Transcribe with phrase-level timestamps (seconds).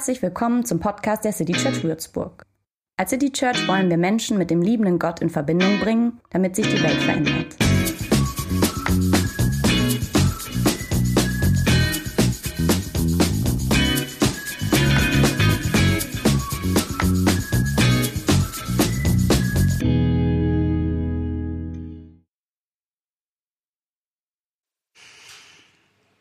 [0.00, 2.46] Herzlich willkommen zum Podcast der City Church Würzburg.
[2.96, 6.66] Als City Church wollen wir Menschen mit dem liebenden Gott in Verbindung bringen, damit sich
[6.66, 7.54] die Welt verändert.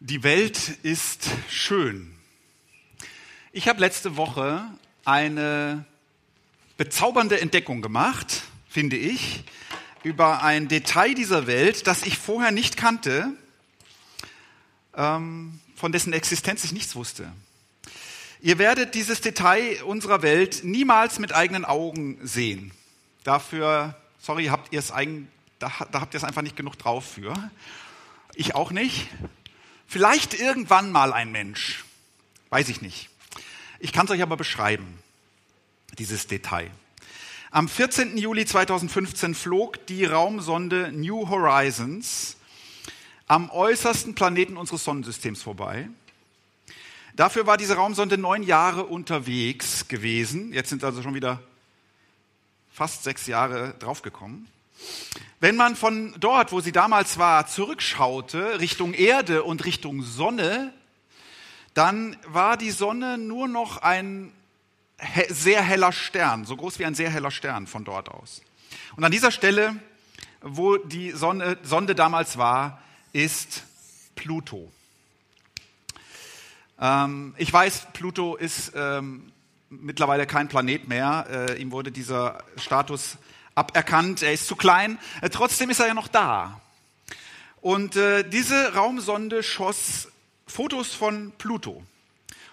[0.01, 2.18] Die Welt ist schön.
[3.51, 4.63] Ich habe letzte Woche
[5.05, 5.83] eine
[6.77, 9.43] bezaubernde Entdeckung gemacht, finde ich,
[10.03, 13.33] über ein Detail dieser Welt, das ich vorher nicht kannte,
[14.95, 17.31] ähm, von dessen Existenz ich nichts wusste.
[18.39, 22.71] Ihr werdet dieses Detail unserer Welt niemals mit eigenen Augen sehen.
[23.23, 25.27] Dafür, sorry, habt ihr es eigen,
[25.57, 27.33] da, da habt ihr es einfach nicht genug drauf für.
[28.35, 29.07] Ich auch nicht.
[29.87, 31.83] Vielleicht irgendwann mal ein Mensch.
[32.51, 33.08] Weiß ich nicht.
[33.79, 34.99] Ich kann es euch aber beschreiben,
[35.97, 36.69] dieses Detail.
[37.49, 38.17] Am 14.
[38.17, 42.35] Juli 2015 flog die Raumsonde New Horizons
[43.27, 45.87] am äußersten Planeten unseres Sonnensystems vorbei.
[47.15, 50.51] Dafür war diese Raumsonde neun Jahre unterwegs gewesen.
[50.51, 51.41] Jetzt sind also schon wieder
[52.71, 54.47] fast sechs Jahre draufgekommen.
[55.39, 60.73] Wenn man von dort, wo sie damals war, zurückschaute, Richtung Erde und Richtung Sonne,
[61.79, 64.33] dann war die Sonne nur noch ein
[65.29, 68.41] sehr heller Stern, so groß wie ein sehr heller Stern von dort aus.
[68.97, 69.77] Und an dieser Stelle,
[70.41, 72.81] wo die Sonne, Sonde damals war,
[73.13, 73.63] ist
[74.15, 74.69] Pluto.
[76.81, 79.31] Ähm, ich weiß, Pluto ist ähm,
[79.69, 81.27] mittlerweile kein Planet mehr.
[81.29, 83.15] Äh, ihm wurde dieser Status
[83.55, 86.59] aberkannt, er ist zu klein, äh, trotzdem ist er ja noch da.
[87.61, 90.09] Und äh, diese Raumsonde schoss
[90.49, 91.83] Fotos von Pluto.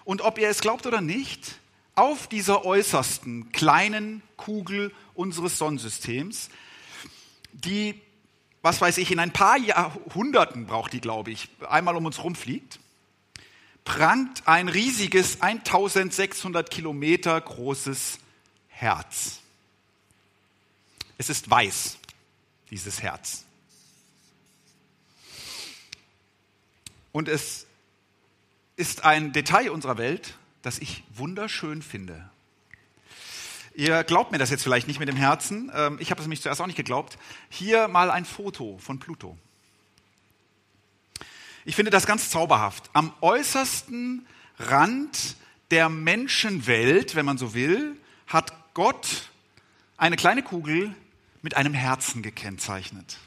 [0.05, 1.59] Und ob ihr es glaubt oder nicht,
[1.95, 6.49] auf dieser äußersten kleinen Kugel unseres Sonnensystems,
[7.53, 7.99] die,
[8.61, 12.79] was weiß ich, in ein paar Jahrhunderten braucht die, glaube ich, einmal um uns rumfliegt,
[13.83, 18.19] prangt ein riesiges 1600 Kilometer großes
[18.67, 19.39] Herz.
[21.17, 21.97] Es ist weiß,
[22.69, 23.43] dieses Herz.
[27.11, 27.66] Und es
[28.77, 32.29] ist ein Detail unserer Welt, das ich wunderschön finde.
[33.73, 35.71] Ihr glaubt mir das jetzt vielleicht nicht mit dem Herzen.
[35.75, 37.17] Ähm, ich habe es nämlich zuerst auch nicht geglaubt.
[37.49, 39.37] Hier mal ein Foto von Pluto.
[41.65, 42.89] Ich finde das ganz zauberhaft.
[42.93, 44.25] Am äußersten
[44.57, 45.35] Rand
[45.69, 49.29] der Menschenwelt, wenn man so will, hat Gott
[49.97, 50.95] eine kleine Kugel
[51.41, 53.17] mit einem Herzen gekennzeichnet.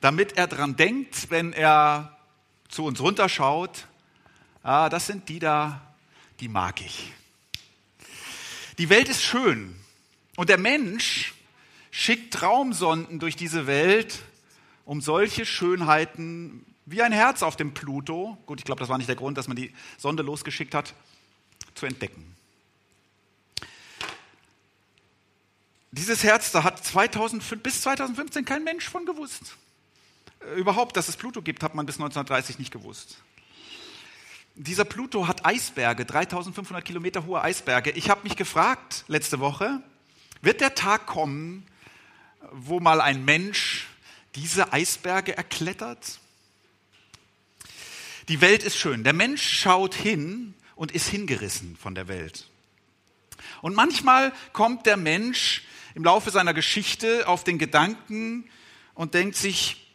[0.00, 2.16] Damit er dran denkt, wenn er
[2.68, 3.87] zu uns runterschaut,
[4.68, 5.80] ah, das sind die da,
[6.40, 7.12] die mag ich.
[8.76, 9.74] Die Welt ist schön
[10.36, 11.34] und der Mensch
[11.90, 14.20] schickt Traumsonden durch diese Welt,
[14.84, 19.08] um solche Schönheiten wie ein Herz auf dem Pluto, gut, ich glaube, das war nicht
[19.08, 20.94] der Grund, dass man die Sonde losgeschickt hat,
[21.74, 22.34] zu entdecken.
[25.90, 29.56] Dieses Herz, da hat 2005, bis 2015 kein Mensch von gewusst.
[30.40, 33.18] Äh, überhaupt, dass es Pluto gibt, hat man bis 1930 nicht gewusst.
[34.60, 37.92] Dieser Pluto hat Eisberge, 3500 Kilometer hohe Eisberge.
[37.92, 39.80] Ich habe mich gefragt letzte Woche,
[40.42, 41.64] wird der Tag kommen,
[42.50, 43.86] wo mal ein Mensch
[44.34, 46.18] diese Eisberge erklettert?
[48.26, 49.04] Die Welt ist schön.
[49.04, 52.50] Der Mensch schaut hin und ist hingerissen von der Welt.
[53.62, 55.62] Und manchmal kommt der Mensch
[55.94, 58.50] im Laufe seiner Geschichte auf den Gedanken
[58.94, 59.88] und denkt sich,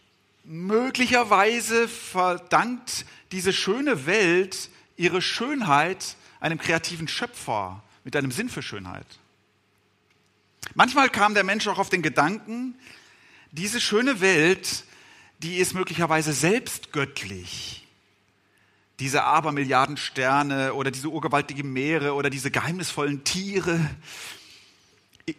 [0.46, 9.08] möglicherweise verdankt diese schöne Welt ihre Schönheit einem kreativen Schöpfer mit einem Sinn für Schönheit.
[10.76, 12.76] Manchmal kam der Mensch auch auf den Gedanken,
[13.52, 14.86] diese schöne Welt,
[15.40, 17.88] die ist möglicherweise selbst göttlich.
[19.00, 23.80] Diese Abermilliarden Sterne oder diese urgewaltigen Meere oder diese geheimnisvollen Tiere,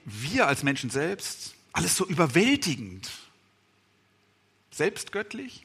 [0.04, 3.10] wir als Menschen selbst, alles so überwältigend,
[4.70, 5.63] selbst göttlich.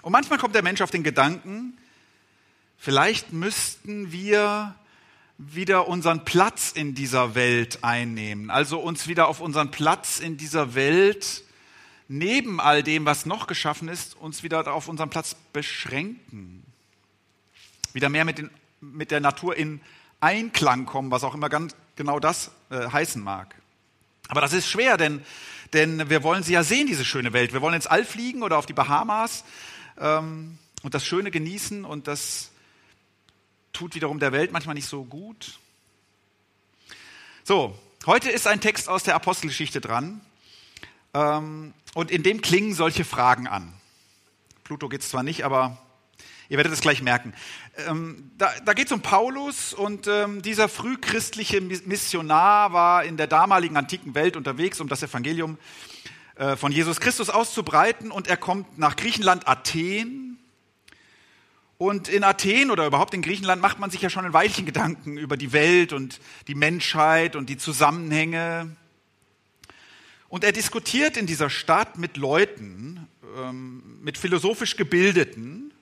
[0.00, 1.76] Und manchmal kommt der Mensch auf den Gedanken,
[2.78, 4.74] vielleicht müssten wir
[5.38, 10.74] wieder unseren Platz in dieser Welt einnehmen, also uns wieder auf unseren Platz in dieser
[10.74, 11.44] Welt
[12.08, 16.62] neben all dem, was noch geschaffen ist, uns wieder auf unseren Platz beschränken.
[17.92, 18.50] Wieder mehr mit, den,
[18.80, 19.80] mit der Natur in
[20.20, 23.54] Einklang kommen, was auch immer ganz genau das äh, heißen mag.
[24.28, 25.22] Aber das ist schwer, denn,
[25.72, 27.52] denn wir wollen sie ja sehen, diese schöne Welt.
[27.52, 29.44] Wir wollen ins All fliegen oder auf die Bahamas
[29.98, 32.50] ähm, und das Schöne genießen und das
[33.72, 35.58] tut wiederum der Welt manchmal nicht so gut.
[37.44, 40.20] So, heute ist ein Text aus der Apostelgeschichte dran.
[41.14, 43.72] Ähm, und in dem klingen solche Fragen an.
[44.64, 45.76] Pluto geht es zwar nicht, aber
[46.48, 47.34] ihr werdet es gleich merken.
[47.88, 53.26] Ähm, da da geht es um Paulus und ähm, dieser frühchristliche Missionar war in der
[53.26, 55.58] damaligen antiken Welt unterwegs, um das Evangelium
[56.56, 60.38] von Jesus Christus auszubreiten und er kommt nach Griechenland, Athen.
[61.76, 65.18] Und in Athen oder überhaupt in Griechenland macht man sich ja schon ein Weilchen Gedanken
[65.18, 68.76] über die Welt und die Menschheit und die Zusammenhänge.
[70.28, 73.06] Und er diskutiert in dieser Stadt mit Leuten,
[73.36, 75.74] ähm, mit philosophisch gebildeten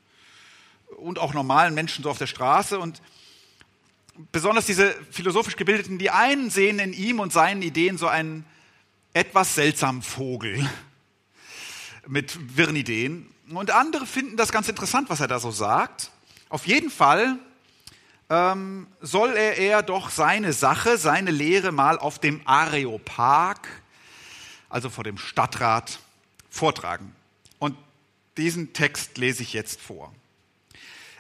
[0.97, 2.79] und auch normalen Menschen so auf der Straße.
[2.79, 3.01] Und
[4.33, 8.45] besonders diese philosophisch gebildeten, die einen sehen in ihm und seinen Ideen so einen
[9.13, 10.69] etwas seltsamen Vogel
[12.07, 13.33] mit wirren Ideen.
[13.51, 16.11] Und andere finden das ganz interessant, was er da so sagt.
[16.49, 17.39] Auf jeden Fall
[18.29, 23.69] ähm, soll er eher doch seine Sache, seine Lehre mal auf dem Areopag,
[24.69, 25.99] also vor dem Stadtrat,
[26.49, 27.15] vortragen.
[27.59, 27.77] Und
[28.37, 30.15] diesen Text lese ich jetzt vor.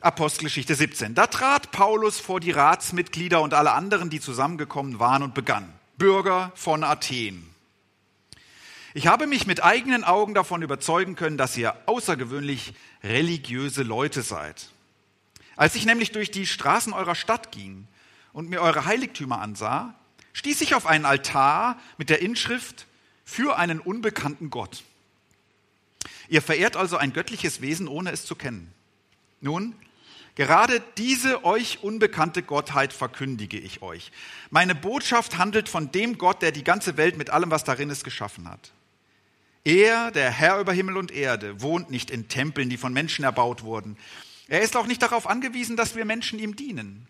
[0.00, 1.14] Apostelgeschichte 17.
[1.14, 5.70] Da trat Paulus vor die Ratsmitglieder und alle anderen, die zusammengekommen waren und begann.
[5.98, 7.49] Bürger von Athen.
[8.92, 14.70] Ich habe mich mit eigenen Augen davon überzeugen können, dass ihr außergewöhnlich religiöse Leute seid.
[15.56, 17.86] Als ich nämlich durch die Straßen eurer Stadt ging
[18.32, 19.94] und mir eure Heiligtümer ansah,
[20.32, 22.86] stieß ich auf einen Altar mit der Inschrift
[23.24, 24.82] für einen unbekannten Gott.
[26.28, 28.72] Ihr verehrt also ein göttliches Wesen, ohne es zu kennen.
[29.40, 29.74] Nun,
[30.34, 34.10] gerade diese euch unbekannte Gottheit verkündige ich euch.
[34.50, 38.02] Meine Botschaft handelt von dem Gott, der die ganze Welt mit allem, was darin ist,
[38.02, 38.72] geschaffen hat.
[39.64, 43.62] Er, der Herr über Himmel und Erde, wohnt nicht in Tempeln, die von Menschen erbaut
[43.62, 43.96] wurden.
[44.48, 47.06] Er ist auch nicht darauf angewiesen, dass wir Menschen ihm dienen.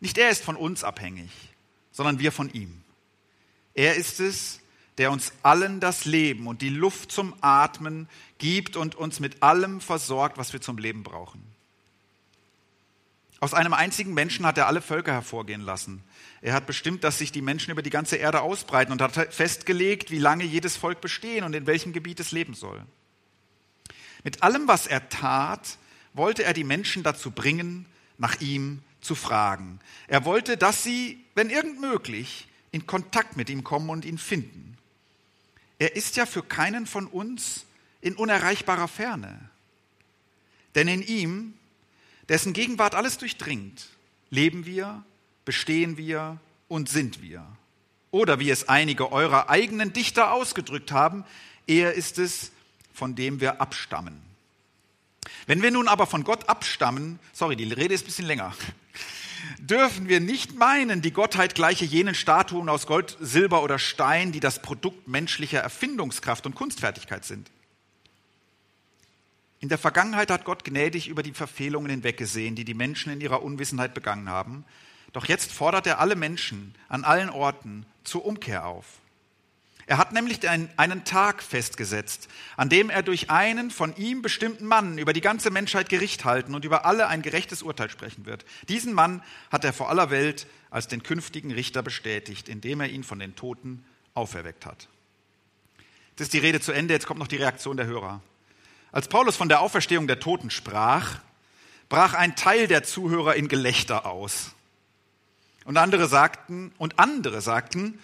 [0.00, 1.30] Nicht er ist von uns abhängig,
[1.92, 2.82] sondern wir von ihm.
[3.74, 4.60] Er ist es,
[4.98, 8.08] der uns allen das Leben und die Luft zum Atmen
[8.38, 11.42] gibt und uns mit allem versorgt, was wir zum Leben brauchen.
[13.40, 16.02] Aus einem einzigen Menschen hat er alle Völker hervorgehen lassen.
[16.44, 20.10] Er hat bestimmt, dass sich die Menschen über die ganze Erde ausbreiten und hat festgelegt,
[20.10, 22.84] wie lange jedes Volk bestehen und in welchem Gebiet es leben soll.
[24.24, 25.78] Mit allem, was er tat,
[26.12, 27.86] wollte er die Menschen dazu bringen,
[28.18, 29.80] nach ihm zu fragen.
[30.06, 34.76] Er wollte, dass sie, wenn irgend möglich, in Kontakt mit ihm kommen und ihn finden.
[35.78, 37.64] Er ist ja für keinen von uns
[38.02, 39.48] in unerreichbarer Ferne.
[40.74, 41.54] Denn in ihm,
[42.28, 43.88] dessen Gegenwart alles durchdringt,
[44.28, 45.06] leben wir,
[45.44, 46.38] bestehen wir
[46.68, 47.44] und sind wir.
[48.10, 51.24] Oder wie es einige eurer eigenen Dichter ausgedrückt haben,
[51.66, 52.52] er ist es,
[52.92, 54.20] von dem wir abstammen.
[55.46, 58.54] Wenn wir nun aber von Gott abstammen, sorry, die Rede ist ein bisschen länger,
[59.58, 64.40] dürfen wir nicht meinen, die Gottheit gleiche jenen Statuen aus Gold, Silber oder Stein, die
[64.40, 67.50] das Produkt menschlicher Erfindungskraft und Kunstfertigkeit sind.
[69.60, 73.42] In der Vergangenheit hat Gott gnädig über die Verfehlungen hinweggesehen, die die Menschen in ihrer
[73.42, 74.64] Unwissenheit begangen haben.
[75.14, 78.84] Doch jetzt fordert er alle Menschen an allen Orten zur Umkehr auf.
[79.86, 84.98] Er hat nämlich einen Tag festgesetzt, an dem er durch einen von ihm bestimmten Mann
[84.98, 88.44] über die ganze Menschheit Gericht halten und über alle ein gerechtes Urteil sprechen wird.
[88.68, 89.22] Diesen Mann
[89.52, 93.36] hat er vor aller Welt als den künftigen Richter bestätigt, indem er ihn von den
[93.36, 94.88] Toten auferweckt hat.
[96.16, 98.20] Das ist die Rede zu Ende, jetzt kommt noch die Reaktion der Hörer.
[98.90, 101.20] Als Paulus von der Auferstehung der Toten sprach,
[101.88, 104.54] brach ein Teil der Zuhörer in Gelächter aus.
[105.64, 107.98] Und andere sagten, und andere sagten,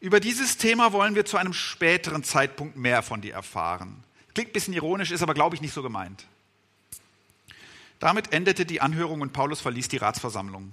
[0.00, 4.02] über dieses Thema wollen wir zu einem späteren Zeitpunkt mehr von dir erfahren.
[4.34, 6.26] Klingt ein bisschen ironisch, ist aber, glaube ich, nicht so gemeint.
[7.98, 10.72] Damit endete die Anhörung und Paulus verließ die Ratsversammlung.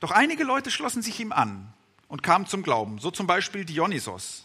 [0.00, 1.72] Doch einige Leute schlossen sich ihm an
[2.08, 4.44] und kamen zum Glauben, so zum Beispiel Dionysos,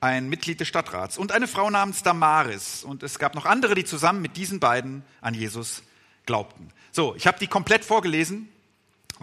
[0.00, 2.84] ein Mitglied des Stadtrats, und eine Frau namens Damaris.
[2.84, 5.82] Und es gab noch andere, die zusammen mit diesen beiden an Jesus
[6.26, 6.68] glaubten.
[6.90, 8.51] So, ich habe die komplett vorgelesen,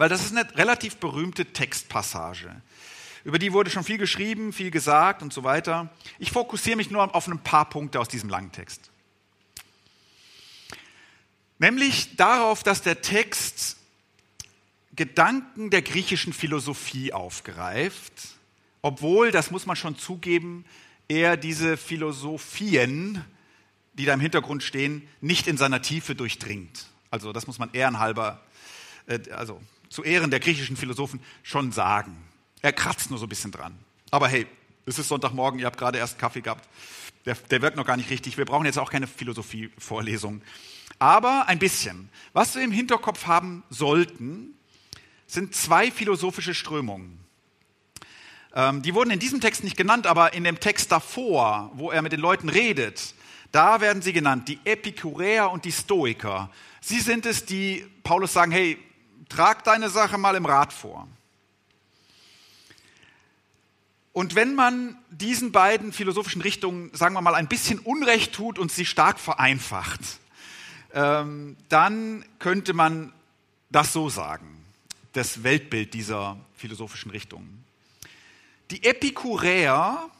[0.00, 2.62] weil das ist eine relativ berühmte Textpassage.
[3.22, 5.92] Über die wurde schon viel geschrieben, viel gesagt und so weiter.
[6.18, 8.90] Ich fokussiere mich nur auf ein paar Punkte aus diesem langen Text.
[11.58, 13.76] Nämlich darauf, dass der Text
[14.96, 18.14] Gedanken der griechischen Philosophie aufgreift,
[18.80, 20.64] obwohl, das muss man schon zugeben,
[21.08, 23.22] er diese Philosophien,
[23.92, 26.86] die da im Hintergrund stehen, nicht in seiner Tiefe durchdringt.
[27.10, 28.40] Also das muss man ehrenhalber,
[29.06, 32.16] äh, also zu Ehren der griechischen Philosophen schon sagen.
[32.62, 33.76] Er kratzt nur so ein bisschen dran.
[34.10, 34.46] Aber hey,
[34.86, 36.66] es ist Sonntagmorgen, ihr habt gerade erst Kaffee gehabt.
[37.26, 38.38] Der, der wirkt noch gar nicht richtig.
[38.38, 40.40] Wir brauchen jetzt auch keine Philosophie-Vorlesung.
[40.98, 42.08] aber ein bisschen.
[42.32, 44.54] Was wir im Hinterkopf haben sollten,
[45.26, 47.18] sind zwei philosophische Strömungen.
[48.54, 52.02] Ähm, die wurden in diesem Text nicht genannt, aber in dem Text davor, wo er
[52.02, 53.14] mit den Leuten redet,
[53.52, 56.50] da werden sie genannt, die Epikuräer und die Stoiker.
[56.80, 58.78] Sie sind es, die Paulus sagen, hey,
[59.30, 61.08] trag deine Sache mal im Rat vor.
[64.12, 68.70] Und wenn man diesen beiden philosophischen Richtungen, sagen wir mal, ein bisschen Unrecht tut und
[68.70, 70.00] sie stark vereinfacht,
[70.92, 73.12] ähm, dann könnte man
[73.70, 74.48] das so sagen,
[75.12, 77.64] das Weltbild dieser philosophischen Richtungen.
[78.70, 80.10] Die Epikuräer,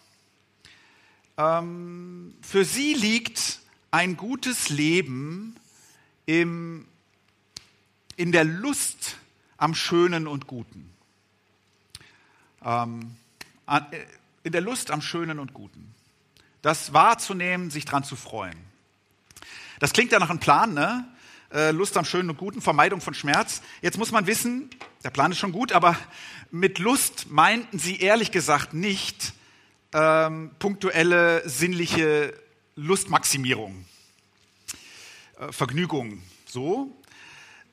[1.37, 5.57] ähm, für sie liegt ein gutes Leben
[6.27, 6.87] im,
[8.21, 9.17] in der Lust
[9.57, 10.93] am Schönen und Guten.
[12.63, 13.17] Ähm,
[13.67, 13.81] äh,
[14.43, 15.95] in der Lust am Schönen und Guten.
[16.61, 18.59] Das wahrzunehmen, sich dran zu freuen.
[19.79, 21.09] Das klingt ja nach einem Plan, ne?
[21.51, 23.63] Äh, Lust am Schönen und Guten, Vermeidung von Schmerz.
[23.81, 24.69] Jetzt muss man wissen,
[25.03, 25.97] der Plan ist schon gut, aber
[26.51, 29.33] mit Lust meinten sie ehrlich gesagt nicht
[29.95, 32.35] ähm, punktuelle sinnliche
[32.77, 33.87] Lustmaximierung,
[35.39, 36.95] äh, Vergnügung, so.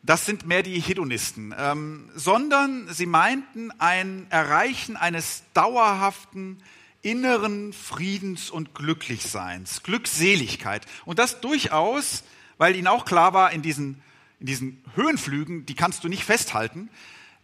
[0.03, 6.61] Das sind mehr die Hedonisten, ähm, sondern sie meinten ein Erreichen eines dauerhaften
[7.01, 10.85] inneren Friedens und Glücklichseins, Glückseligkeit.
[11.05, 12.23] Und das durchaus
[12.57, 14.01] weil ihnen auch klar war, in diesen,
[14.39, 16.89] in diesen Höhenflügen, die kannst du nicht festhalten,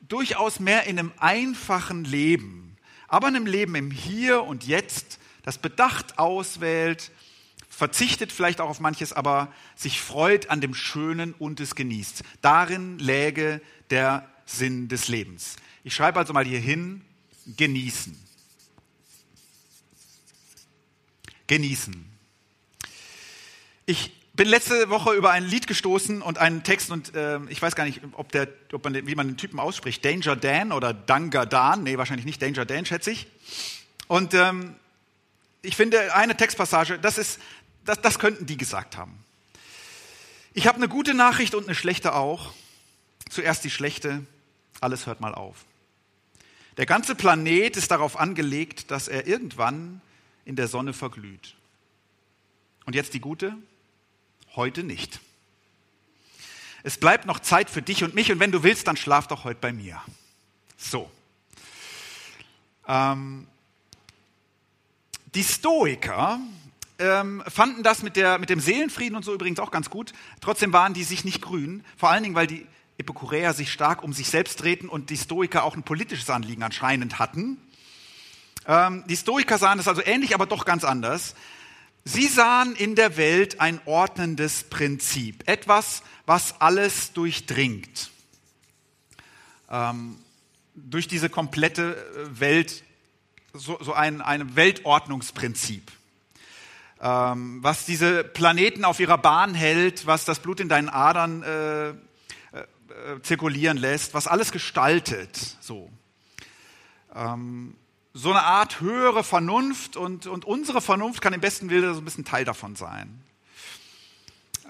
[0.01, 5.57] durchaus mehr in einem einfachen Leben, aber in einem Leben im Hier und Jetzt, das
[5.57, 7.11] bedacht auswählt,
[7.75, 12.23] verzichtet vielleicht auch auf manches, aber sich freut an dem Schönen und es genießt.
[12.41, 15.55] Darin läge der Sinn des Lebens.
[15.83, 17.01] Ich schreibe also mal hier hin,
[17.57, 18.17] genießen.
[21.47, 22.05] Genießen.
[23.85, 27.75] Ich bin letzte Woche über ein Lied gestoßen und einen Text und äh, ich weiß
[27.75, 31.45] gar nicht, ob der, ob man, wie man den Typen ausspricht, Danger Dan oder Danga
[31.45, 33.27] Dan, nee, wahrscheinlich nicht Danger Dan, schätze ich.
[34.07, 34.75] Und ähm,
[35.63, 37.39] ich finde eine Textpassage, das ist,
[37.85, 39.17] das, das könnten die gesagt haben.
[40.53, 42.53] Ich habe eine gute Nachricht und eine schlechte auch.
[43.29, 44.25] Zuerst die schlechte,
[44.79, 45.65] alles hört mal auf.
[46.77, 50.01] Der ganze Planet ist darauf angelegt, dass er irgendwann
[50.45, 51.55] in der Sonne verglüht.
[52.85, 53.55] Und jetzt die gute,
[54.55, 55.19] heute nicht.
[56.83, 59.45] Es bleibt noch Zeit für dich und mich und wenn du willst, dann schlaf doch
[59.45, 60.01] heute bei mir.
[60.77, 61.09] So.
[62.87, 63.47] Ähm,
[65.33, 66.39] die Stoiker
[67.03, 70.13] ähm, fanden das mit, der, mit dem Seelenfrieden und so übrigens auch ganz gut.
[70.39, 72.65] Trotzdem waren die sich nicht grün, vor allen Dingen, weil die
[72.97, 77.19] Epikuräer sich stark um sich selbst drehten und die Stoiker auch ein politisches Anliegen anscheinend
[77.19, 77.57] hatten.
[78.65, 81.35] Ähm, die Stoiker sahen das also ähnlich, aber doch ganz anders.
[82.05, 88.11] Sie sahen in der Welt ein ordnendes Prinzip, etwas, was alles durchdringt.
[89.69, 90.17] Ähm,
[90.75, 92.83] durch diese komplette äh, Welt,
[93.53, 95.91] so, so ein, ein Weltordnungsprinzip,
[97.03, 101.89] ähm, was diese Planeten auf ihrer Bahn hält, was das Blut in deinen Adern äh,
[101.89, 101.95] äh,
[103.21, 105.57] zirkulieren lässt, was alles gestaltet.
[105.59, 105.91] So.
[107.13, 107.75] Ähm,
[108.13, 112.05] so eine Art höhere Vernunft und, und unsere Vernunft kann im besten Willen so ein
[112.05, 113.21] bisschen Teil davon sein.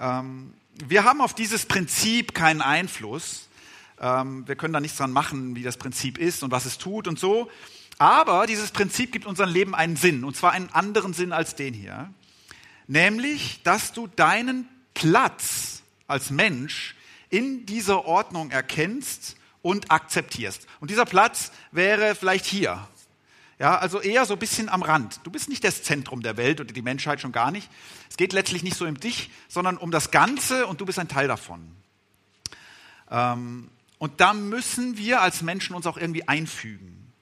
[0.00, 3.48] Ähm, wir haben auf dieses Prinzip keinen Einfluss.
[4.00, 7.06] Ähm, wir können da nichts dran machen, wie das Prinzip ist und was es tut
[7.06, 7.48] und so.
[7.98, 11.74] Aber dieses Prinzip gibt unserem Leben einen Sinn, und zwar einen anderen Sinn als den
[11.74, 12.12] hier.
[12.86, 16.94] Nämlich, dass du deinen Platz als Mensch
[17.30, 20.66] in dieser Ordnung erkennst und akzeptierst.
[20.80, 22.86] Und dieser Platz wäre vielleicht hier
[23.58, 25.20] ja, also eher so ein bisschen am Rand.
[25.24, 27.70] Du bist nicht das Zentrum der Welt oder die Menschheit schon gar nicht.
[28.10, 31.08] Es geht letztlich nicht so um dich, sondern um das Ganze und du bist ein
[31.08, 31.74] Teil davon.
[33.10, 37.12] Ähm, und da müssen wir als Menschen uns auch irgendwie einfügen.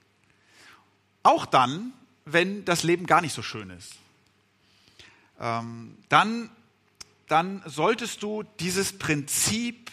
[1.22, 1.92] Auch dann,
[2.24, 3.92] wenn das Leben gar nicht so schön ist.
[5.42, 6.50] Ähm, dann,
[7.26, 9.90] dann solltest du dieses Prinzip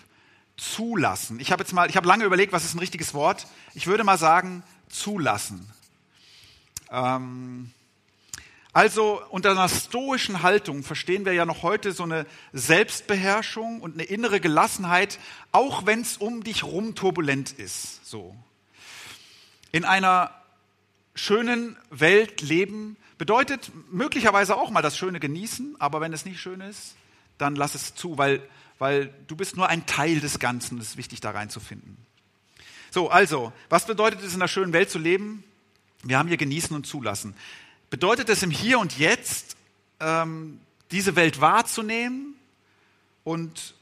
[0.56, 1.40] zulassen.
[1.40, 3.48] Ich habe jetzt mal, ich habe lange überlegt, was ist ein richtiges Wort.
[3.74, 5.68] Ich würde mal sagen, zulassen.
[6.92, 7.72] Ähm,
[8.74, 14.04] also unter einer stoischen Haltung verstehen wir ja noch heute so eine Selbstbeherrschung und eine
[14.04, 15.18] innere Gelassenheit,
[15.52, 18.06] auch wenn es um dich rum turbulent ist.
[18.06, 18.36] So.
[19.72, 20.39] In einer
[21.20, 26.62] schönen Welt leben bedeutet möglicherweise auch mal das Schöne genießen, aber wenn es nicht schön
[26.62, 26.96] ist,
[27.38, 28.42] dann lass es zu, weil,
[28.80, 30.80] weil du bist nur ein Teil des Ganzen.
[30.80, 31.98] Es ist wichtig, da reinzufinden.
[32.92, 35.44] So, also, was bedeutet es, in einer schönen Welt zu leben?
[36.04, 37.36] Wir haben hier genießen und zulassen.
[37.90, 39.58] Bedeutet es im Hier und Jetzt,
[40.00, 40.60] ähm,
[40.92, 42.36] diese Welt wahrzunehmen
[43.24, 43.76] und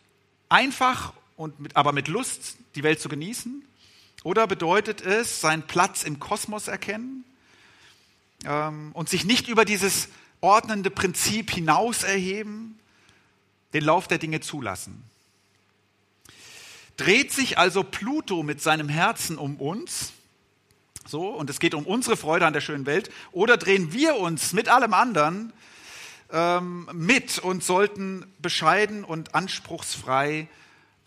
[0.50, 3.64] einfach und mit, aber mit Lust die Welt zu genießen?
[4.24, 7.24] Oder bedeutet es seinen Platz im Kosmos erkennen
[8.46, 10.10] ähm, und sich nicht über dieses
[10.42, 12.80] ordnende Prinzip hinaus erheben,
[13.74, 15.04] den Lauf der Dinge zulassen?
[16.98, 20.14] Dreht sich also Pluto mit seinem Herzen um uns?
[21.06, 23.12] So, und es geht um unsere Freude an der schönen Welt.
[23.32, 25.54] Oder drehen wir uns mit allem anderen
[26.32, 30.50] ähm, mit und sollten bescheiden und anspruchsfrei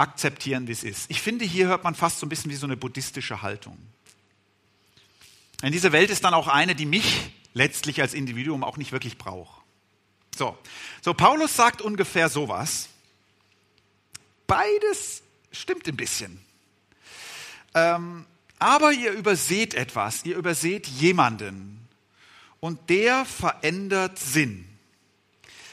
[0.01, 1.11] akzeptieren, wie es ist.
[1.11, 3.77] Ich finde, hier hört man fast so ein bisschen wie so eine buddhistische Haltung.
[5.63, 9.19] Denn diese Welt ist dann auch eine, die mich letztlich als Individuum auch nicht wirklich
[9.19, 9.61] braucht.
[10.37, 10.57] So,
[11.03, 12.89] so Paulus sagt ungefähr sowas.
[14.47, 16.41] Beides stimmt ein bisschen.
[17.75, 18.25] Ähm,
[18.59, 21.89] aber ihr überseht etwas, ihr überseht jemanden
[22.61, 24.67] und der verändert Sinn.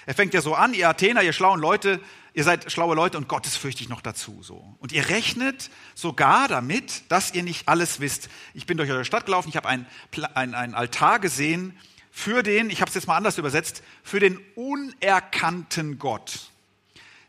[0.05, 2.01] Er fängt ja so an, ihr Athener, ihr schlauen Leute,
[2.37, 4.43] ihr seid schlaue Leute und gottesfürchtig noch dazu.
[4.43, 4.63] So.
[4.77, 8.29] Und ihr rechnet sogar damit, dass ihr nicht alles wisst.
[8.53, 9.87] Ich bin durch eure Stadt gelaufen, ich habe einen
[10.35, 11.75] ein Altar gesehen
[12.11, 16.51] für den, ich habe es jetzt mal anders übersetzt, für den unerkannten Gott.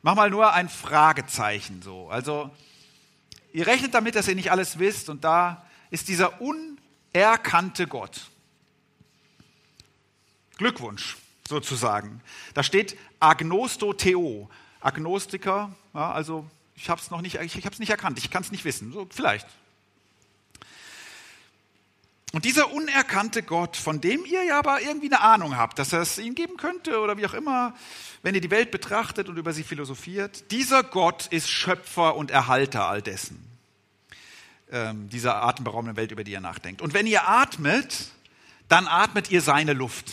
[0.02, 2.10] Mach mal nur ein Fragezeichen so.
[2.10, 2.50] Also
[3.54, 8.26] ihr rechnet damit, dass ihr nicht alles wisst und da ist dieser unerkannte Gott.
[10.58, 11.16] Glückwunsch
[11.48, 12.20] sozusagen.
[12.52, 14.50] Da steht Agnosto Theo.
[14.80, 18.30] Agnostiker, ja, also ich habe es noch nicht, ich, ich habe es nicht erkannt, ich
[18.30, 19.46] kann es nicht wissen, so, vielleicht.
[22.32, 26.02] Und dieser unerkannte Gott, von dem ihr ja aber irgendwie eine Ahnung habt, dass er
[26.02, 27.74] es ihnen geben könnte oder wie auch immer,
[28.22, 32.86] wenn ihr die Welt betrachtet und über sie philosophiert, dieser Gott ist Schöpfer und Erhalter
[32.86, 33.42] all dessen,
[34.70, 36.82] ähm, dieser atemberaubenden Welt, über die ihr nachdenkt.
[36.82, 38.10] Und wenn ihr atmet,
[38.68, 40.12] dann atmet ihr seine Luft.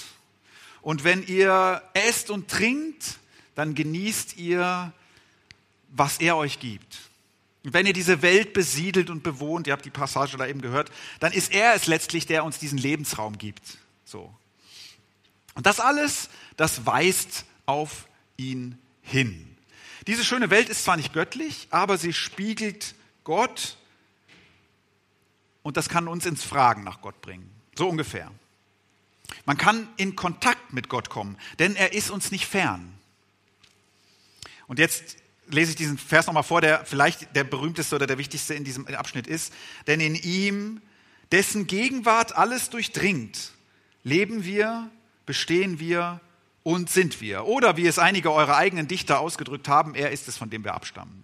[0.82, 3.18] Und wenn ihr esst und trinkt,
[3.56, 4.94] dann genießt ihr,
[5.90, 7.00] was er euch gibt.
[7.64, 10.92] Und wenn ihr diese Welt besiedelt und bewohnt, ihr habt die Passage da eben gehört,
[11.20, 13.80] dann ist er es letztlich, der uns diesen Lebensraum gibt.
[14.04, 14.32] So.
[15.56, 19.56] Und das alles, das weist auf ihn hin.
[20.06, 23.78] Diese schöne Welt ist zwar nicht göttlich, aber sie spiegelt Gott
[25.64, 27.50] und das kann uns ins Fragen nach Gott bringen.
[27.76, 28.32] So ungefähr.
[29.46, 32.94] Man kann in Kontakt mit Gott kommen, denn er ist uns nicht fern.
[34.68, 38.54] Und jetzt lese ich diesen Vers nochmal vor, der vielleicht der berühmteste oder der wichtigste
[38.54, 39.54] in diesem Abschnitt ist.
[39.88, 40.82] Denn in ihm,
[41.32, 43.52] dessen Gegenwart alles durchdringt,
[44.04, 44.90] leben wir,
[45.26, 46.20] bestehen wir
[46.64, 47.46] und sind wir.
[47.46, 50.74] Oder wie es einige eurer eigenen Dichter ausgedrückt haben, er ist es, von dem wir
[50.74, 51.24] abstammen.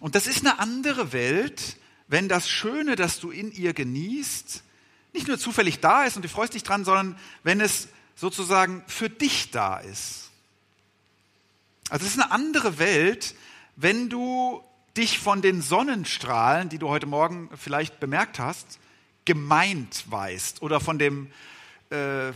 [0.00, 1.76] Und das ist eine andere Welt,
[2.08, 4.62] wenn das Schöne, das du in ihr genießt,
[5.12, 9.08] nicht nur zufällig da ist und du freust dich dran, sondern wenn es sozusagen für
[9.08, 10.25] dich da ist.
[11.88, 13.34] Also es ist eine andere Welt,
[13.76, 14.62] wenn du
[14.96, 18.80] dich von den Sonnenstrahlen, die du heute Morgen vielleicht bemerkt hast,
[19.24, 21.30] gemeint weißt oder von dem
[21.90, 22.32] äh,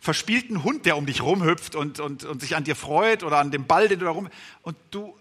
[0.00, 3.50] verspielten Hund, der um dich rumhüpft und, und, und sich an dir freut oder an
[3.50, 4.28] dem Ball, den du da rum
[4.62, 5.14] und du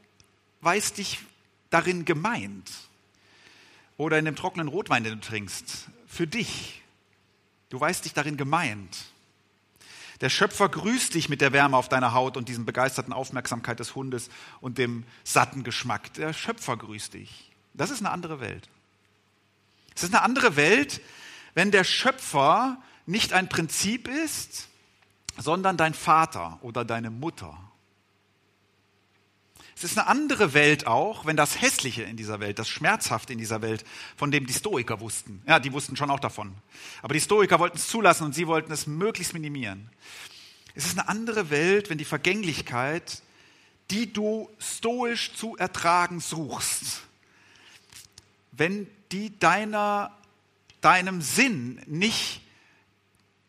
[0.61, 1.19] weißt dich
[1.69, 2.71] darin gemeint
[3.97, 6.81] oder in dem trockenen Rotwein, den du trinkst, für dich.
[7.69, 9.12] Du weißt dich darin gemeint.
[10.23, 13.93] Der Schöpfer grüßt dich mit der Wärme auf deiner Haut und diesem begeisterten Aufmerksamkeit des
[13.93, 14.29] Hundes
[14.61, 16.13] und dem satten Geschmack.
[16.13, 17.51] Der Schöpfer grüßt dich.
[17.73, 18.69] Das ist eine andere Welt.
[19.93, 21.01] Es ist eine andere Welt,
[21.55, 24.69] wenn der Schöpfer nicht ein Prinzip ist,
[25.37, 27.57] sondern dein Vater oder deine Mutter
[29.75, 33.39] es ist eine andere Welt auch, wenn das Hässliche in dieser Welt, das Schmerzhafte in
[33.39, 33.83] dieser Welt,
[34.15, 35.41] von dem die Stoiker wussten.
[35.47, 36.53] Ja, die wussten schon auch davon.
[37.01, 39.89] Aber die Stoiker wollten es zulassen und sie wollten es möglichst minimieren.
[40.75, 43.21] Es ist eine andere Welt, wenn die Vergänglichkeit,
[43.91, 47.01] die du stoisch zu ertragen suchst,
[48.51, 50.15] wenn die deiner,
[50.81, 52.41] deinem Sinn nicht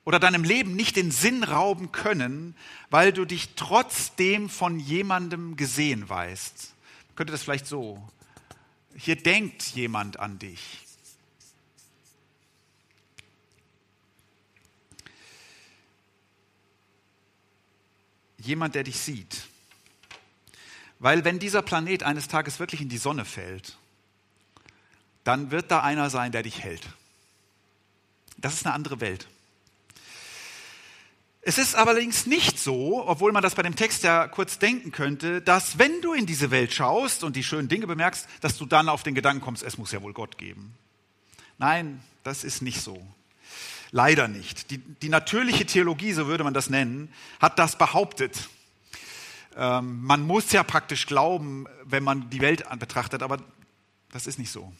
[0.04, 2.54] oder deinem Leben nicht den Sinn rauben können,
[2.90, 6.74] weil du dich trotzdem von jemandem gesehen weißt.
[7.08, 8.06] Man könnte das vielleicht so.
[8.96, 10.80] Hier denkt jemand an dich.
[18.38, 19.44] Jemand, der dich sieht.
[20.98, 23.78] Weil wenn dieser Planet eines Tages wirklich in die Sonne fällt,
[25.24, 26.82] dann wird da einer sein, der dich hält.
[28.36, 29.26] Das ist eine andere Welt.
[31.46, 35.42] Es ist allerdings nicht so, obwohl man das bei dem Text ja kurz denken könnte,
[35.42, 38.88] dass wenn du in diese Welt schaust und die schönen Dinge bemerkst, dass du dann
[38.88, 40.72] auf den Gedanken kommst, es muss ja wohl Gott geben.
[41.58, 43.06] Nein, das ist nicht so.
[43.90, 44.70] Leider nicht.
[44.70, 48.48] Die, die natürliche Theologie, so würde man das nennen, hat das behauptet.
[49.54, 53.38] Ähm, man muss ja praktisch glauben, wenn man die Welt betrachtet, aber
[54.12, 54.72] das ist nicht so.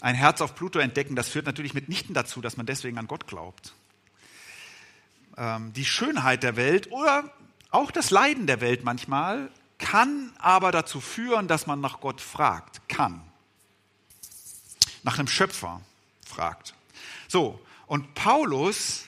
[0.00, 3.26] Ein Herz auf Pluto entdecken, das führt natürlich mitnichten dazu, dass man deswegen an Gott
[3.26, 3.74] glaubt.
[5.36, 7.30] Ähm, die Schönheit der Welt oder
[7.70, 12.88] auch das Leiden der Welt manchmal kann aber dazu führen, dass man nach Gott fragt.
[12.88, 13.20] Kann.
[15.02, 15.80] Nach einem Schöpfer
[16.24, 16.74] fragt.
[17.28, 19.04] So, und Paulus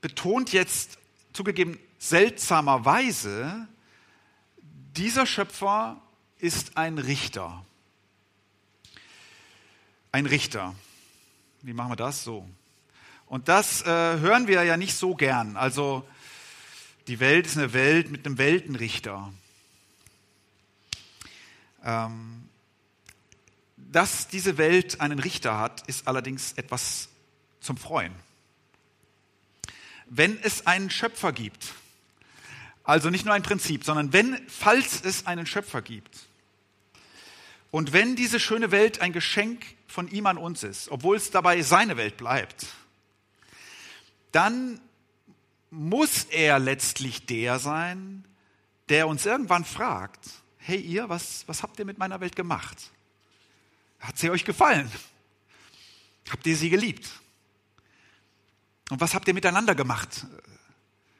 [0.00, 0.98] betont jetzt
[1.32, 3.68] zugegeben seltsamerweise,
[4.96, 6.00] dieser Schöpfer
[6.38, 7.64] ist ein Richter.
[10.12, 10.74] Ein Richter.
[11.62, 12.24] Wie machen wir das?
[12.24, 12.48] So.
[13.26, 15.56] Und das äh, hören wir ja nicht so gern.
[15.56, 16.06] Also
[17.08, 19.32] die Welt ist eine Welt mit einem Weltenrichter.
[21.84, 22.48] Ähm,
[23.76, 27.08] dass diese Welt einen Richter hat, ist allerdings etwas
[27.60, 28.14] zum Freuen.
[30.06, 31.74] Wenn es einen Schöpfer gibt,
[32.84, 36.26] also nicht nur ein Prinzip, sondern wenn, falls es einen Schöpfer gibt,
[37.72, 41.62] und wenn diese schöne Welt ein Geschenk von ihm an uns ist, obwohl es dabei
[41.62, 42.68] seine Welt bleibt,
[44.36, 44.82] dann
[45.70, 48.22] muss er letztlich der sein,
[48.90, 52.90] der uns irgendwann fragt, hey ihr, was, was habt ihr mit meiner Welt gemacht?
[53.98, 54.92] Hat sie euch gefallen?
[56.28, 57.08] Habt ihr sie geliebt?
[58.90, 60.26] Und was habt ihr miteinander gemacht?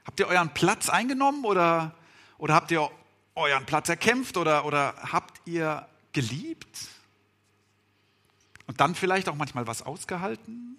[0.04, 1.94] Habt ihr euren Platz eingenommen oder,
[2.36, 2.90] oder habt ihr
[3.34, 6.88] euren Platz erkämpft oder, oder habt ihr geliebt?
[8.66, 10.75] Und dann vielleicht auch manchmal was ausgehalten?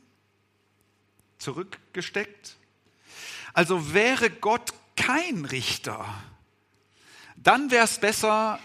[1.38, 2.56] Zurückgesteckt?
[3.54, 6.06] Also wäre Gott kein Richter,
[7.36, 8.60] dann wäre es besser,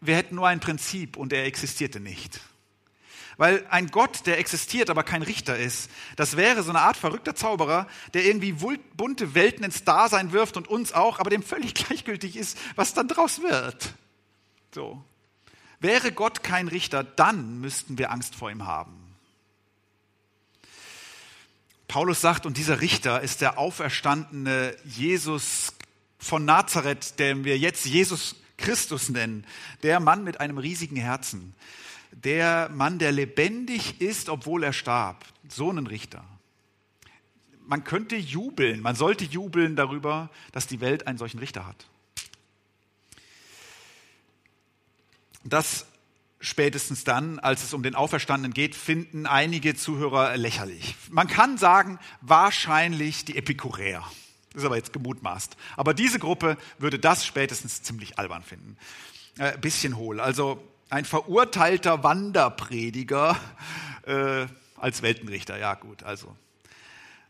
[0.00, 2.40] wir hätten nur ein Prinzip und er existierte nicht.
[3.38, 7.34] Weil ein Gott, der existiert, aber kein Richter ist, das wäre so eine Art verrückter
[7.34, 12.36] Zauberer, der irgendwie bunte Welten ins Dasein wirft und uns auch, aber dem völlig gleichgültig
[12.36, 13.94] ist, was dann draus wird.
[14.74, 15.02] So.
[15.80, 19.05] Wäre Gott kein Richter, dann müssten wir Angst vor ihm haben.
[21.88, 25.72] Paulus sagt, und dieser Richter ist der auferstandene Jesus
[26.18, 29.46] von Nazareth, den wir jetzt Jesus Christus nennen,
[29.82, 31.54] der Mann mit einem riesigen Herzen
[32.24, 35.24] der Mann, der lebendig ist, obwohl er starb.
[35.48, 36.24] So ein Richter.
[37.66, 41.86] Man könnte jubeln, man sollte jubeln darüber, dass die Welt einen solchen Richter hat.
[45.44, 45.86] Das
[46.46, 50.94] spätestens dann, als es um den Auferstandenen geht, finden einige Zuhörer lächerlich.
[51.10, 54.04] Man kann sagen, wahrscheinlich die Epikuräer.
[54.52, 55.56] Das ist aber jetzt gemutmaßt.
[55.76, 58.76] Aber diese Gruppe würde das spätestens ziemlich albern finden.
[59.38, 60.20] Äh, bisschen hohl.
[60.20, 63.36] Also ein verurteilter Wanderprediger
[64.06, 65.58] äh, als Weltenrichter.
[65.58, 66.36] Ja gut, also.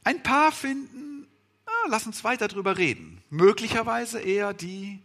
[0.05, 1.27] Ein paar finden,
[1.65, 3.23] ah, lass uns weiter drüber reden.
[3.31, 5.01] Möglicherweise eher die,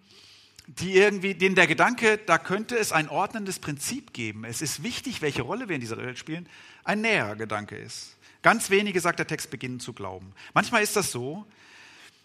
[0.79, 4.45] die irgendwie, denen der Gedanke, da könnte es ein ordnendes Prinzip geben.
[4.45, 6.47] Es ist wichtig, welche Rolle wir in dieser Welt spielen,
[6.83, 8.15] ein näherer Gedanke ist.
[8.41, 10.33] Ganz wenige, sagt der Text, beginnen zu glauben.
[10.53, 11.45] Manchmal ist das so,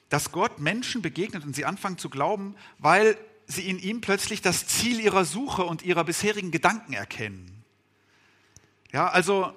[0.09, 4.66] dass Gott Menschen begegnet und sie anfangen zu glauben, weil sie in ihm plötzlich das
[4.66, 7.64] Ziel ihrer Suche und ihrer bisherigen Gedanken erkennen.
[8.92, 9.52] Ja, also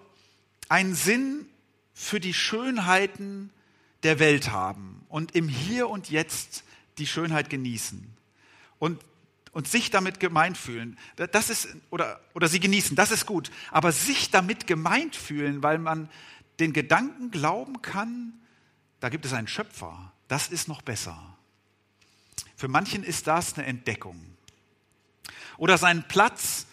[0.67, 1.45] einen Sinn
[1.93, 3.51] für die Schönheiten
[4.01, 6.63] der Welt haben und im Hier und Jetzt
[6.97, 8.18] die Schönheit genießen
[8.79, 9.01] und,
[9.51, 10.97] und sich damit gemeint fühlen.
[11.15, 13.51] Das ist, oder, oder sie genießen, das ist gut.
[13.71, 16.09] Aber sich damit gemeint fühlen, weil man
[16.59, 18.33] den Gedanken glauben kann,
[18.99, 21.17] da gibt es einen Schöpfer, das ist noch besser.
[22.55, 24.19] Für manchen ist das eine Entdeckung.
[25.57, 26.67] Oder seinen Platz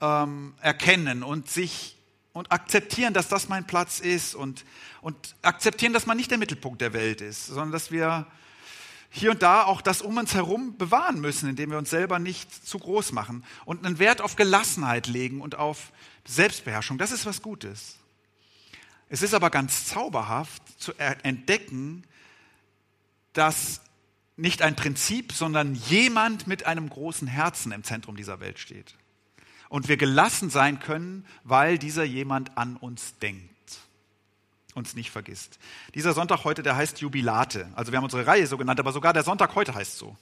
[0.00, 1.96] ähm, erkennen und sich
[2.32, 4.64] und akzeptieren, dass das mein Platz ist und,
[5.00, 8.26] und akzeptieren, dass man nicht der Mittelpunkt der Welt ist, sondern dass wir
[9.10, 12.66] hier und da auch das um uns herum bewahren müssen, indem wir uns selber nicht
[12.66, 15.92] zu groß machen und einen Wert auf Gelassenheit legen und auf
[16.26, 16.96] Selbstbeherrschung.
[16.96, 17.98] Das ist was Gutes.
[19.08, 22.04] Es ist aber ganz zauberhaft zu entdecken,
[23.32, 23.80] dass
[24.36, 28.94] nicht ein Prinzip, sondern jemand mit einem großen Herzen im Zentrum dieser Welt steht.
[29.68, 33.50] Und wir gelassen sein können, weil dieser jemand an uns denkt,
[34.80, 35.58] uns nicht vergisst.
[35.94, 37.68] Dieser Sonntag heute, der heißt Jubilate.
[37.74, 40.16] Also wir haben unsere Reihe so genannt, aber sogar der Sonntag heute heißt so.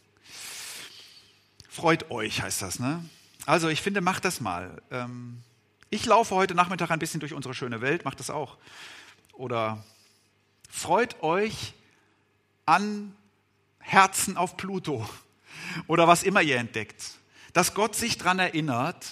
[1.69, 3.05] Freut euch heißt das, ne?
[3.47, 4.83] Also ich finde, macht das mal.
[4.91, 5.43] Ähm,
[5.91, 8.59] ich laufe heute Nachmittag ein bisschen durch unsere schöne Welt, macht das auch.
[9.33, 9.83] Oder
[10.69, 11.73] freut euch
[12.67, 13.15] an
[13.79, 15.09] Herzen auf Pluto
[15.87, 17.03] oder was immer ihr entdeckt.
[17.55, 19.07] Dass Gott sich daran erinnert,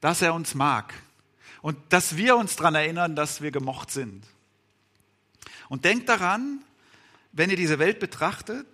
[0.00, 0.94] dass er uns mag
[1.62, 4.24] und dass wir uns daran erinnern, dass wir gemocht sind.
[5.68, 6.62] Und denkt daran,
[7.32, 8.66] wenn ihr diese Welt betrachtet,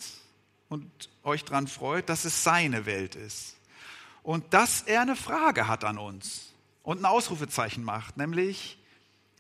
[0.69, 3.57] und euch daran freut, dass es seine Welt ist.
[4.23, 6.53] Und dass er eine Frage hat an uns
[6.83, 8.79] und ein Ausrufezeichen macht, nämlich,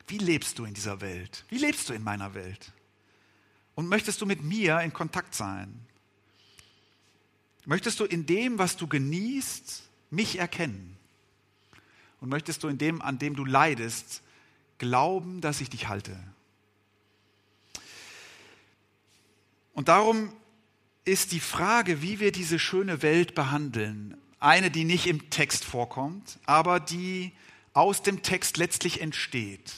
[0.06, 1.44] wie lebst du in dieser Welt?
[1.48, 2.72] Wie lebst du in meiner Welt?
[3.74, 5.86] Und möchtest du mit mir in Kontakt sein?
[7.64, 10.96] Möchtest du in dem, was du genießt, mich erkennen?
[12.20, 14.22] Und möchtest du in dem, an dem du leidest,
[14.78, 16.16] glauben, dass ich dich halte?
[19.74, 20.32] Und darum
[21.04, 26.38] ist die Frage, wie wir diese schöne Welt behandeln, eine, die nicht im Text vorkommt,
[26.46, 27.32] aber die
[27.72, 29.72] aus dem Text letztlich entsteht.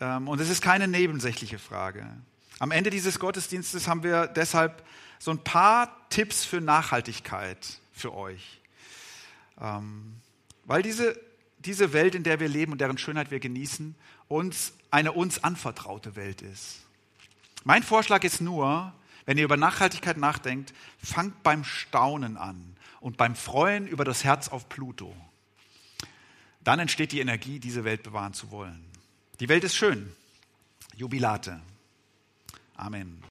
[0.00, 2.06] Ähm, und es ist keine nebensächliche Frage.
[2.58, 4.84] Am Ende dieses Gottesdienstes haben wir deshalb
[5.18, 8.60] so ein paar Tipps für Nachhaltigkeit für euch.
[9.60, 10.14] Ähm,
[10.64, 11.18] weil diese,
[11.58, 13.94] diese Welt, in der wir leben und deren Schönheit wir genießen,
[14.28, 16.80] uns eine uns anvertraute Welt ist.
[17.64, 18.92] Mein Vorschlag ist nur,
[19.26, 24.48] wenn ihr über Nachhaltigkeit nachdenkt, fangt beim Staunen an und beim Freuen über das Herz
[24.48, 25.14] auf Pluto.
[26.64, 28.84] Dann entsteht die Energie, diese Welt bewahren zu wollen.
[29.40, 30.12] Die Welt ist schön.
[30.96, 31.60] Jubilate.
[32.76, 33.22] Amen.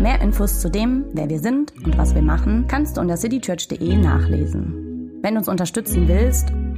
[0.00, 3.96] Mehr Infos zu dem, wer wir sind und was wir machen, kannst du unter citychurch.de
[3.96, 5.20] nachlesen.
[5.22, 6.52] Wenn du uns unterstützen willst,